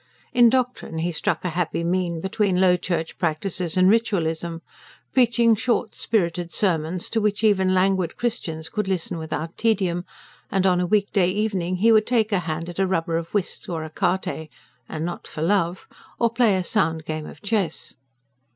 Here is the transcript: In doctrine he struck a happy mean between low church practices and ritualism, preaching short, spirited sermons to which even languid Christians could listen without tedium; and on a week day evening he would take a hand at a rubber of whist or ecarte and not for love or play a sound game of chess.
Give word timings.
In 0.33 0.49
doctrine 0.49 0.97
he 0.97 1.11
struck 1.11 1.45
a 1.45 1.49
happy 1.49 1.83
mean 1.83 2.21
between 2.21 2.59
low 2.59 2.75
church 2.75 3.19
practices 3.19 3.77
and 3.77 3.87
ritualism, 3.87 4.63
preaching 5.13 5.53
short, 5.55 5.93
spirited 5.93 6.51
sermons 6.51 7.07
to 7.11 7.21
which 7.21 7.43
even 7.43 7.75
languid 7.75 8.15
Christians 8.17 8.67
could 8.67 8.87
listen 8.87 9.19
without 9.19 9.55
tedium; 9.59 10.05
and 10.49 10.65
on 10.65 10.81
a 10.81 10.87
week 10.87 11.11
day 11.11 11.29
evening 11.29 11.75
he 11.75 11.91
would 11.91 12.07
take 12.07 12.31
a 12.31 12.39
hand 12.39 12.67
at 12.67 12.79
a 12.79 12.87
rubber 12.87 13.15
of 13.15 13.27
whist 13.31 13.69
or 13.69 13.85
ecarte 13.85 14.49
and 14.89 15.05
not 15.05 15.27
for 15.27 15.43
love 15.43 15.87
or 16.17 16.31
play 16.31 16.55
a 16.57 16.63
sound 16.63 17.05
game 17.05 17.27
of 17.27 17.43
chess. 17.43 17.93